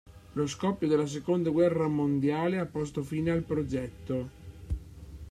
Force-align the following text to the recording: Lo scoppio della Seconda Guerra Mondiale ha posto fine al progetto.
Lo 0.33 0.47
scoppio 0.47 0.87
della 0.87 1.05
Seconda 1.05 1.51
Guerra 1.51 1.87
Mondiale 1.87 2.57
ha 2.57 2.65
posto 2.65 3.03
fine 3.03 3.29
al 3.29 3.43
progetto. 3.43 4.29